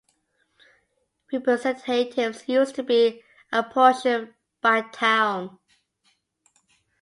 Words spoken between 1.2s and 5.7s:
Representatives used to be apportioned by town.